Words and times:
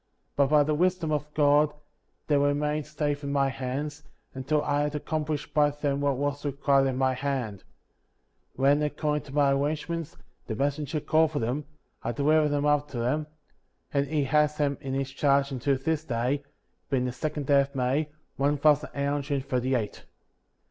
But 0.35 0.47
by 0.47 0.63
the 0.63 0.73
Wisdom 0.73 1.11
of 1.11 1.31
God, 1.35 1.71
they 2.25 2.35
remained 2.35 2.87
safe 2.87 3.23
in 3.23 3.31
my 3.31 3.49
hands, 3.49 4.01
until 4.33 4.63
I 4.63 4.81
had 4.81 4.95
accomplished 4.95 5.53
by 5.53 5.69
them 5.69 6.01
what 6.01 6.17
was 6.17 6.43
required 6.43 6.87
at 6.87 6.95
my 6.95 7.13
hand. 7.13 7.63
When, 8.55 8.81
according 8.81 9.31
to 9.31 9.39
arrangements, 9.39 10.17
the 10.47 10.55
'messenger 10.55 11.01
called 11.01 11.33
for 11.33 11.37
them, 11.37 11.65
I 12.01 12.13
delivered 12.13 12.49
them 12.49 12.65
up 12.65 12.87
to 12.87 13.03
him; 13.07 13.27
and 13.93 14.07
he 14.07 14.23
has 14.23 14.57
them 14.57 14.79
in 14.81 14.95
his 14.95 15.11
charge 15.11 15.51
until 15.51 15.77
this 15.77 16.03
day, 16.03 16.41
being 16.89 17.05
the 17.05 17.11
second 17.11 17.45
day 17.45 17.61
of 17.61 17.75
May, 17.75 18.09
one 18.37 18.57
thousand 18.57 18.89
eight 18.95 19.05
hundred 19.05 19.31
and 19.33 19.45
thirty 19.45 19.75
eight. 19.75 20.05